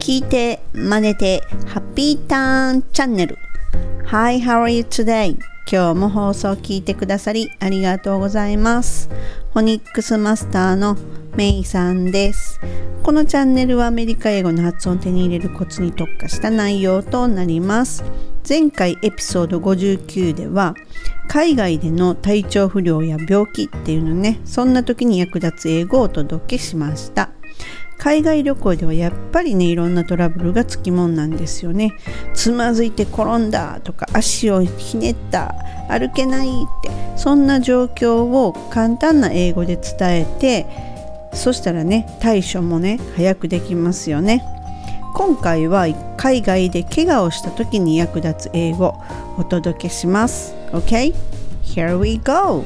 [0.00, 3.38] 聞いて、真似て、ハッピーターンチャンネル。
[4.06, 5.38] Hi, how are you today?
[5.70, 9.10] 今日も放送を聞いてくださりありがとうございます。
[9.50, 10.96] ホニックスマスターの
[11.36, 12.58] メイさんです。
[13.02, 18.02] このチャンネルはアメリカ英語の発音を手に入れるコツに特化した内容となります。
[18.48, 20.74] 前回エピソード59では
[21.28, 27.30] 海外での体調不良や病気っていうのねそんな時に役立つ英語をお届けしました
[28.00, 31.92] 海外旅行ではやっぱりねいろんなトラブルがつきもんなんですよね
[32.32, 35.54] つまずいて転んだとか足をひねった
[35.90, 36.50] 歩けないっ
[36.82, 40.66] てそんな状況を簡単な英語で伝えて
[41.34, 44.42] そしたらね対処もね早くできますよね
[45.14, 48.94] 今回は海外で怪我をした時に役立つ英語を
[49.36, 51.14] お届けします OK?
[51.64, 52.64] Here we go!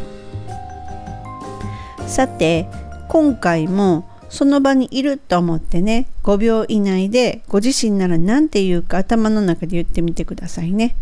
[2.06, 2.68] さて
[3.08, 10.96] 今回もその場にいると思ってね5秒以内でご自身なら何て言うか頭の中で言ってみてくださいね。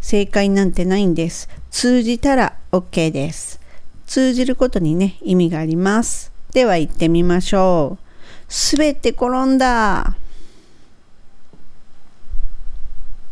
[0.00, 1.48] 正解なんてないんです。
[1.70, 3.60] 通じたら OK です。
[4.04, 6.32] 通じることにね意味があります。
[6.52, 8.52] では行ってみましょう。
[8.52, 10.16] すべて転んだ。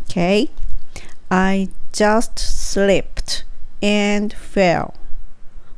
[0.07, 0.49] OKI
[1.93, 3.45] just slipped
[3.83, 4.93] and fell.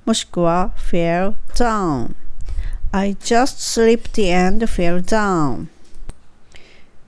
[0.05, 2.15] もしくは fell down.
[2.95, 5.69] I just slipped and fell down.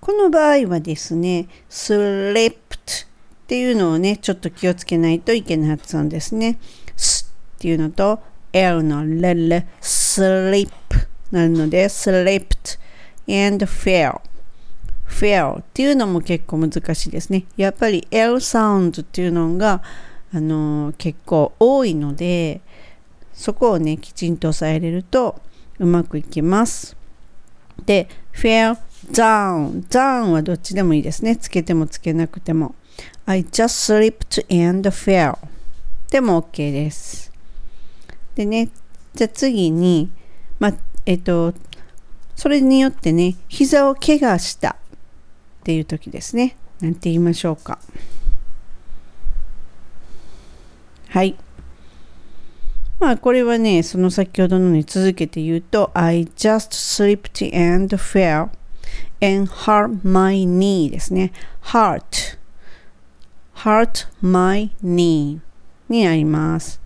[0.00, 2.54] この場合はですね slipped
[3.04, 3.06] っ
[3.46, 6.58] ていうのをねちょっと気をつけないといけない発音ですね。
[6.96, 8.18] s っていうのと
[8.54, 10.70] L のレレ slip
[11.30, 12.78] なるので slipped
[13.28, 14.22] and fell.
[15.06, 17.44] Fell っていうのも結構難しいですね。
[17.58, 19.82] やっぱり L サウンドっていうのが、
[20.32, 22.62] あのー、結構多いので、
[23.34, 25.42] そこをね、きちんと押さえれると
[25.78, 26.96] うまくいきます。
[27.84, 28.78] で、fell
[29.10, 29.86] down。
[29.88, 31.36] down はどっちでもいいですね。
[31.36, 32.74] つけてもつけなくても。
[33.26, 35.38] I just slipped and fell.
[36.10, 37.32] でも OK です。
[38.34, 38.68] でね、
[39.14, 40.10] じゃあ次に、
[40.58, 40.72] ま
[41.06, 41.54] えっと、
[42.36, 44.76] それによってね、膝を怪我したっ
[45.64, 46.56] ていう時ですね。
[46.80, 47.78] なんて言いましょうか。
[51.08, 51.36] はい。
[53.00, 58.50] まあこれはね、その先ほどのに続けて言うと、I just slipped and fell
[59.20, 61.32] and hurt my knee ですね。
[61.62, 62.38] hurt
[63.56, 65.40] hurt my knee
[65.88, 66.80] になります。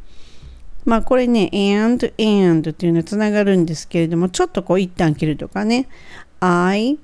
[0.84, 5.88] まあこれね、and and っていうのはつながるんですけれども、ちょっとこう一旦切るとかね。
[6.40, 6.98] I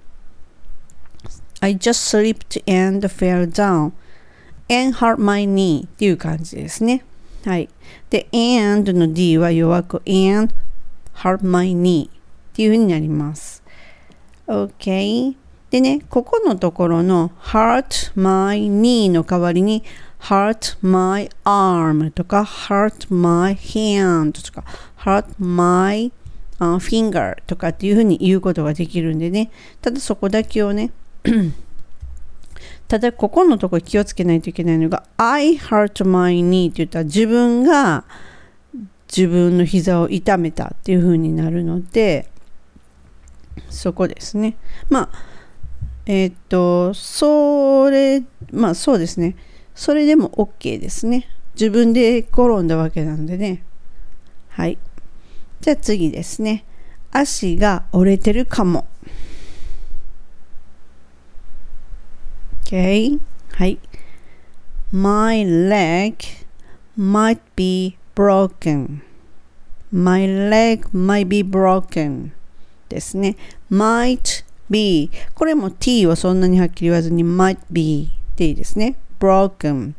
[1.61, 3.93] I just slipped and fell down
[4.71, 7.05] and hurt my knee っていう感じですね。
[7.45, 7.69] はい。
[8.11, 10.55] で、and の D は弱く and
[11.15, 12.11] hurt my knee っ
[12.55, 13.63] ていう風になります。
[14.47, 15.37] OK。
[15.71, 19.83] でね、ここのところの hurt my knee の代わりに
[20.21, 24.65] hurt my arm とか hurt my hand とか
[24.99, 26.13] hurt my
[26.59, 29.51] finger とかっていうふうに言うことができるんでね、
[29.83, 30.93] ただそこだけをね、
[32.89, 38.05] ただここのとこ気をつけないといけないのが I hurt my knee って言ったら自分が
[39.15, 42.29] 自分の膝を痛めたっていう風になるので
[43.71, 44.57] そこですね。
[44.89, 45.35] まあ
[46.07, 49.37] えっ、とそれまあそうですね。
[49.75, 51.29] それでも OK ですね。
[51.55, 53.65] 自分で転んだわけなんでね。
[54.49, 54.79] はい。
[55.61, 56.65] じゃあ次ですね。
[57.11, 58.87] 足が折れてるかも。
[62.75, 63.21] Okay.
[63.53, 63.79] はい。
[64.91, 66.17] My leg
[66.99, 69.01] might be broken.
[69.93, 72.33] My leg might be broken.
[72.89, 73.37] ですね。
[73.71, 78.97] might be これも t をそんなにはっきり言わずに might be でいいですね。
[79.21, 79.93] broken,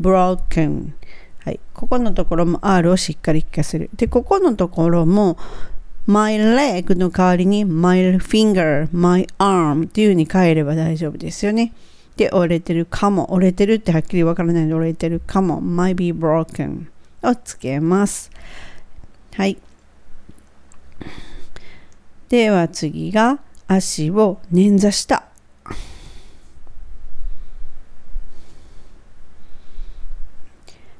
[0.00, 0.92] broken
[1.40, 1.58] はい。
[1.74, 3.90] ここのところも R をしっかり聞かせる。
[3.96, 5.36] で、ここのところも
[6.06, 11.72] my leg の代わりに my finger, my arm っていう風に変えれば大丈夫ですよね。
[12.16, 13.32] で折れてるかも。
[13.32, 15.62] 折れてるってはっきりわからないので折れてるかも。
[15.62, 16.86] Might be broken
[17.22, 18.30] をつけます。
[19.34, 19.58] はい。
[22.28, 25.24] では次が足を捻挫した。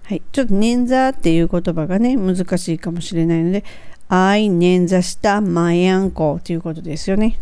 [0.04, 3.62] はい、ちょっと捻挫っていう言葉がね難しいかもしれないので
[4.08, 7.38] I 捻挫した my ankle ということですよね。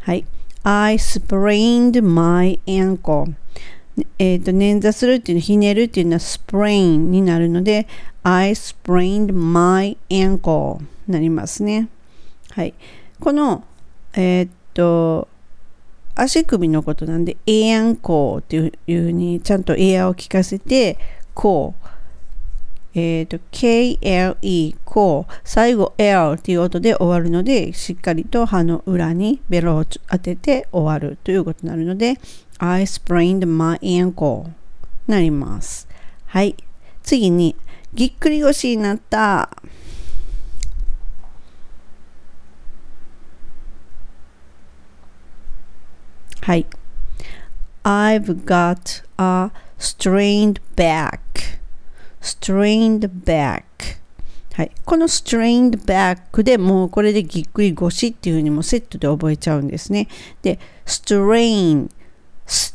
[0.00, 0.26] はい。
[0.62, 3.34] I sprained my ankle
[4.18, 7.86] えっ、と、捻挫するっていうの、ひねるっていうのは sprain になるので、
[8.22, 11.88] I sprained my ankle なりますね。
[12.50, 12.74] はい。
[13.18, 13.64] この、
[14.14, 15.28] えっ、と、
[16.14, 20.98] 足首のことなんで、エアンコーっていうふうにちゃんとエアを聞かせて、
[21.34, 21.89] こう。
[22.94, 25.32] えっ、ー、と、KLE、こう。
[25.44, 32.18] 最後 L っていう音で終わるので、しっかりと歯の裏にベロを当てて終わるということになるので、
[32.58, 34.50] I sprained my ankle
[35.06, 35.88] なります。
[36.26, 36.56] はい。
[37.02, 37.56] 次に、
[37.94, 39.50] ぎっくり腰になった。
[46.42, 46.66] はい。
[47.84, 51.59] I've got a strained back.
[52.20, 53.62] Strained back.
[54.54, 54.70] はい。
[54.84, 60.08] この strained back でもうこれでぎっくり腰っていうふうにもセットで覚えちゃうんですね。
[60.42, 61.90] で、strain,
[62.46, 62.74] st,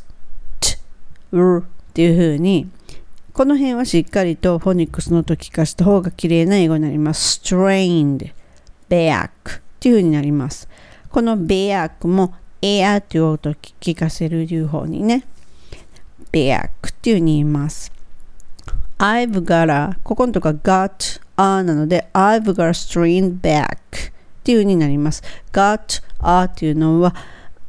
[1.32, 2.68] r っていうふうに
[3.36, 7.38] この辺はしっかりとフォニックスの音聞かした方が綺麗な英語になります。
[7.44, 8.32] strained
[8.88, 9.30] back っ
[9.78, 10.66] ていうふうになります。
[11.10, 12.32] この back も
[12.62, 15.24] エアっていう音を聞かせるいう方にね、
[16.32, 17.92] back っていうふうに言います。
[18.98, 24.12] I've got a ここのとこ got a なので I've got a strained back っ
[24.42, 25.22] ていうふうになります。
[25.52, 27.14] got a っていうのは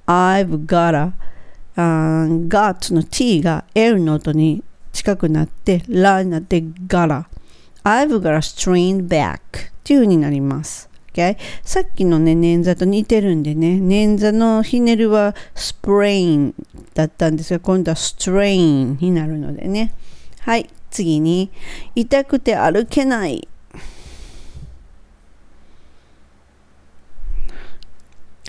[0.05, 1.13] I've got a、
[1.75, 4.63] uh, got の t が L の音に
[4.93, 7.25] 近くなってラになって got a
[7.83, 9.41] I've got a strained back っ
[9.83, 10.89] ていうふうになります。
[11.13, 11.37] Okay?
[11.63, 16.53] さっきのね、捻挫と似てるんでね、捻挫のひねるはスプレイン
[16.93, 19.93] だったんですが、今度はストレインになるのでね。
[20.41, 21.51] はい、次に、
[21.93, 23.47] 痛くて歩けない。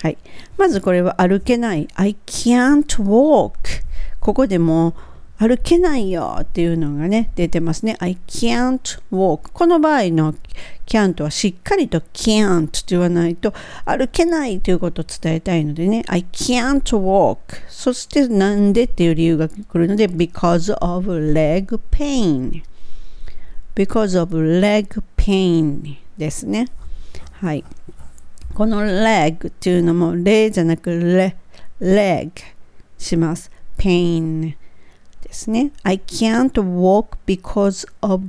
[0.01, 0.17] はい。
[0.57, 1.89] まずこれは歩けない。
[1.95, 3.53] I can't walk.
[4.21, 4.95] ここでも
[5.41, 7.97] 歩けないよっていうのがね、出てますね。
[8.01, 9.51] I can't walk.
[9.53, 10.35] この場合の
[10.85, 13.55] can't はしっかりと can't って言わないと
[13.85, 16.03] 歩けないということを伝えたいのでね。
[16.09, 17.39] I can't walk.
[17.69, 22.63] そしてなんでっていう理由が来るので because of leg pain.
[23.77, 26.67] because of leg pain ですね。
[27.35, 27.65] はい。
[28.55, 30.91] この leg っていうのも leg じゃなく
[31.81, 32.33] leg
[32.99, 33.53] します。
[33.77, 34.57] pain
[35.23, 35.73] ですね。
[35.83, 38.25] I can't walk because of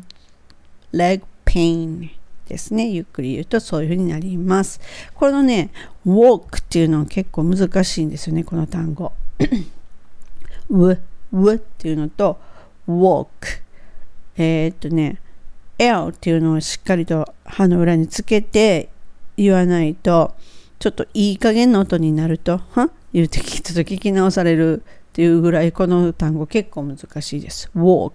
[0.91, 2.09] leg pain
[2.47, 2.89] ですね。
[2.89, 4.79] ゆっくり言うとそういうふうになります。
[5.13, 5.69] このね、
[6.05, 9.11] walk っていうのは結構難しいんですよね、この単語。
[10.69, 10.99] w,
[11.31, 12.39] w っていうのと
[12.87, 13.27] walk。
[14.37, 15.19] えー、っとね、
[15.77, 18.89] L っていうのをしっかりと歯の裏につけて
[19.37, 20.35] 言わないと、
[20.79, 22.89] ちょっといい加減の音になると、は？
[23.11, 24.83] 言うてちょっと聞き直される
[25.19, 27.69] ていうぐらいこの単語結構難しいです。
[27.75, 28.13] walk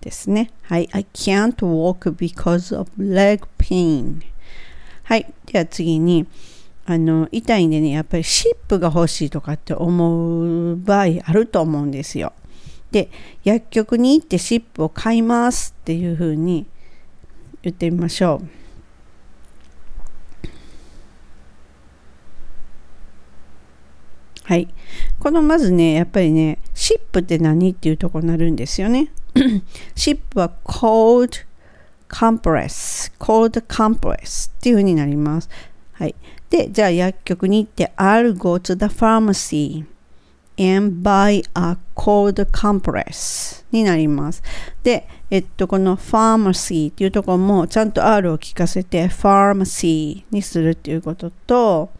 [0.00, 0.52] ですね。
[0.62, 0.88] はい。
[0.92, 4.20] I can't walk because of leg pain.
[5.02, 5.26] はい。
[5.46, 6.28] では次に、
[6.86, 12.32] あの、痛いんでね、やっぱりシップが欲しいとかって思う場合あると思うんですよ。
[12.92, 13.10] で、
[13.42, 16.64] 薬局に行ってシップを買いますっていうふうに
[17.62, 18.59] 言ってみましょう。
[24.50, 24.66] はい。
[25.20, 29.12] このまずね、やっぱりね、シップって何っていうとこになるんですよね。
[29.94, 31.46] シップは cold
[32.08, 35.48] compress, cold compress っていう風になります。
[35.92, 36.16] はい。
[36.50, 39.84] で、じゃあ薬局に行って I'll go to the pharmacy
[40.58, 44.42] and buy a cold compress になります。
[44.82, 51.90] で、えっと、この pharmacy っていうところもちゃんと R を聞かせて pharmacy にするっていうことと、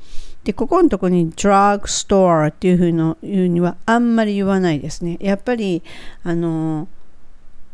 [0.44, 5.18] で、ここのとこに drug store っていうふうの言うにはあんまり言わないですね。
[5.20, 5.82] やっぱり、
[6.22, 6.88] あの、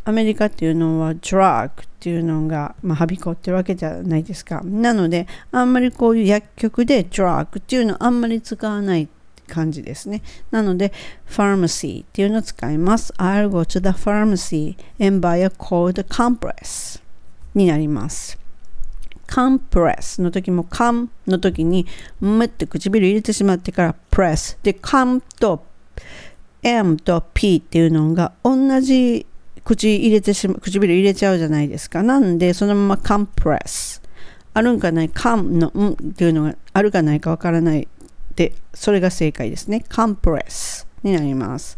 [0.05, 1.71] アメリカっていうのは drug っ
[2.01, 4.63] ていうのが、まあ、はびこってるわけじゃないですか。
[4.65, 9.09] なので、あんまりこういう薬局で drug っていうのあんまり使わない
[9.47, 10.23] 感じですね。
[10.51, 10.93] なので、
[11.29, 13.13] pharmacy っていうのを使います。
[13.19, 17.01] I'll go to the pharmacy and buy a cold compress
[17.55, 18.39] になります。
[19.27, 21.87] カンプレスの時もカンの時に
[22.21, 25.65] ムって唇入れてしまってからプレスでカンと
[26.63, 29.27] M と P っていうのが同じ
[29.65, 32.03] 口入れてしま唇入れちゃうじゃないですか。
[32.03, 34.01] なんでそのままカンプレス
[34.55, 35.09] あるんかない？
[35.09, 37.89] カンのんっていうのがあるかないかわからない。
[38.37, 39.85] でそれが正解ですね。
[39.89, 41.77] カンプレスになります。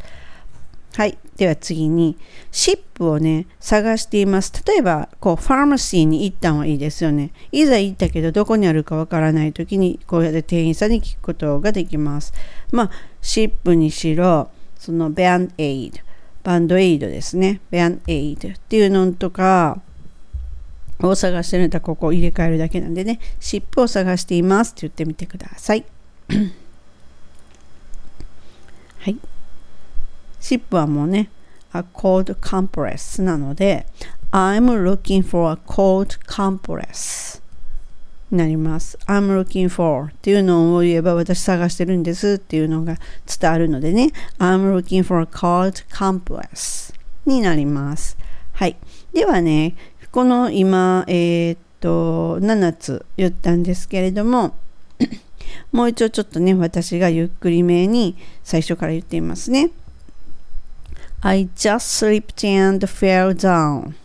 [0.94, 1.18] はい。
[1.36, 2.16] では次に、
[2.50, 4.52] シップをね、探しています。
[4.66, 7.30] 例えば、こう、ファーマシーに行ったんはいいですよね。
[7.52, 12.32] いざ行ったけど、どこにあるかわからないときに、こうやって店員さんに聞くことができます。
[12.72, 12.90] まあ、
[13.22, 16.00] シップにしろ、その、バンエイド、
[16.42, 17.60] バンドエイドですね。
[17.70, 19.80] バンエイドっていうのとか、
[21.00, 25.84] を探してるんだ、ここを入れ替えるだけなんでね、シップを探していますって言ってみてください。
[28.98, 29.16] はい。
[30.40, 31.30] シップはもうね、
[31.72, 33.86] a cold compress なので、
[34.30, 37.40] I'm looking for a cold compress
[38.30, 38.98] になります。
[39.06, 46.94] I'm looking for っていうのを言えば私探してるんですっていうのが伝わるのでね、I'm looking for a cold compress
[47.26, 48.18] になります。
[48.52, 48.76] はい。
[49.12, 49.74] ではね、
[50.10, 54.54] この今、えー、っと、7つ言ったんですけれども、
[55.72, 59.70] もう一度ちょっとね、私がゆっくりめに最初から言っていますね。
[61.21, 63.95] I just slipped and fell down.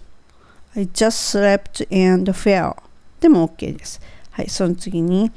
[0.77, 2.77] I just slept and fell.
[3.21, 4.01] でも OK です。
[4.31, 5.33] はい、その次に、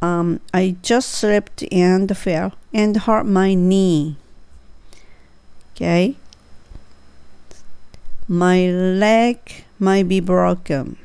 [0.00, 4.14] um, I just slept and fell and hurt my knee.
[5.74, 6.14] Okay?
[8.28, 10.96] My leg might be broken.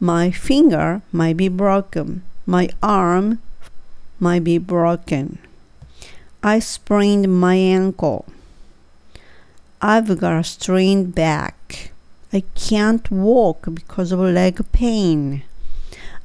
[0.00, 2.22] My finger might be broken.
[2.46, 3.38] My arm
[4.18, 5.38] might be broken.
[6.42, 8.24] I sprained my ankle.
[9.81, 11.91] I've got a strained back.
[12.33, 15.43] I can't walk because of leg pain.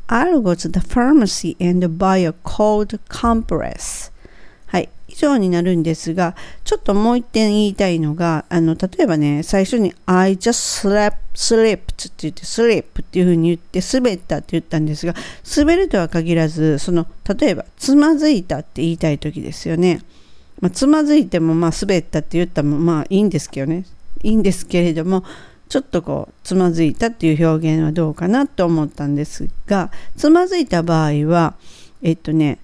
[0.08, 4.10] I'll go to the pharmacy and buy a cold compress.
[4.66, 4.88] はい。
[5.08, 11.76] 以上になるんですが、ちょっともう一点言いたいのが、あの、例えばね、最初に I just slept, slipped っ
[12.10, 15.14] て言って、slip っていうふうに言って、滑ったって言ったんですが、
[15.56, 17.06] 滑るとは限らず、その、
[17.38, 20.00] 例えば、つまずいたって言いたい時ですよね。
[20.60, 23.84] まあ、つまずいても、まあ、滑ったって言ったも、まあ、いいんですけどね。
[24.22, 25.24] いいんですけれども、
[25.68, 31.54] ちょっとこう、つまずいたっていう表現はどうかなと思ったんですが、つまずいた場合は、
[32.02, 32.58] えっとね、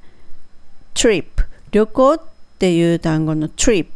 [0.95, 1.25] trip、
[1.71, 2.21] 旅行っ
[2.59, 3.87] ていう単語の trip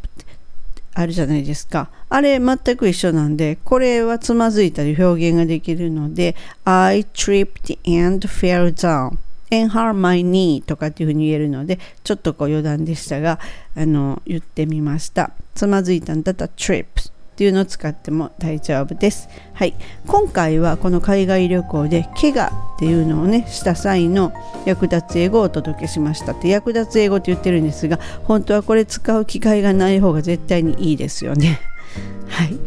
[0.95, 1.90] あるじゃないですか。
[2.09, 9.19] あれ全く一緒なんで、これはつまずいたり表現ができるので、I tripped and fell down
[9.52, 13.38] and hurt my knee とかっていうふうに言えるので、ちょっとこう余談でしたが、
[13.76, 15.33] あの、言ってみました。
[15.54, 19.30] つまずいたんだったら trips っていうのを使っても大丈夫です。
[19.54, 19.75] はい、
[20.07, 24.35] 今回はこの海外旅行で怪我っていうのをねした際の
[24.66, 31.61] 役立つ英語をお届けしましたって役立つ英語って言ってるんですが本当はこれ使う機会がない方が絶対にいいですよね。
[32.28, 32.59] はい、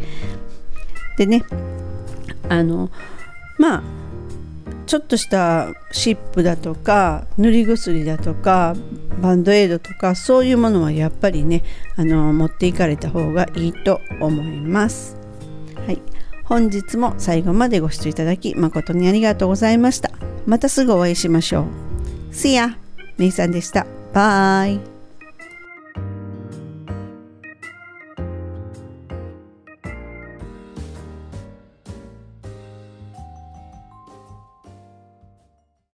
[1.18, 1.44] でね
[2.48, 2.90] あの
[3.58, 3.82] まあ
[4.86, 8.74] ちょっとしたシップだとか塗り薬だとか
[9.20, 11.62] バンドエイドとかそういうものはやっぱりね
[11.96, 15.16] あの持っていかれた方がいいと思います。
[15.86, 16.00] はい、
[16.44, 20.10] 本日も最後までご視聴いただき誠にありがとうございました。
[20.46, 21.64] またすぐお会いしましょう。
[22.32, 22.76] See ya!
[23.16, 23.86] めいさんでした。
[24.12, 24.93] バイ